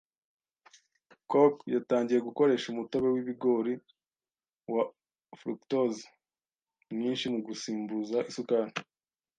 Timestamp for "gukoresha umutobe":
2.27-3.07